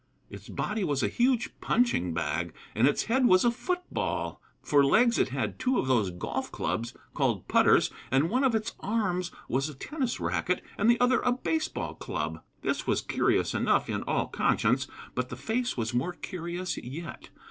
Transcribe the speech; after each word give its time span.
Its 0.31 0.49
body 0.49 0.83
was 0.83 1.03
a 1.03 1.07
huge 1.07 1.51
punching 1.61 2.11
bag, 2.11 2.55
and 2.73 2.87
its 2.87 3.03
head 3.03 3.27
was 3.27 3.45
a 3.45 3.51
foot 3.51 3.83
ball. 3.91 4.41
For 4.63 4.83
legs 4.83 5.19
it 5.19 5.29
had 5.29 5.59
two 5.59 5.77
of 5.77 5.85
those 5.85 6.09
golf 6.09 6.51
clubs 6.51 6.95
called 7.13 7.47
"putters," 7.47 7.91
and 8.09 8.27
one 8.31 8.43
of 8.43 8.55
its 8.55 8.73
arms 8.79 9.29
was 9.47 9.69
a 9.69 9.75
tennis 9.75 10.19
racket 10.19 10.63
and 10.75 10.89
the 10.89 10.99
other 10.99 11.19
a 11.21 11.31
base 11.31 11.67
ball 11.67 11.93
club. 11.93 12.41
This 12.63 12.87
was 12.87 13.01
curious 13.01 13.53
enough, 13.53 13.91
in 13.91 14.01
all 14.07 14.25
conscience; 14.27 14.87
but 15.13 15.29
the 15.29 15.35
face 15.35 15.77
was 15.77 15.93
more 15.93 16.13
curious 16.13 16.77
yet. 16.79 17.29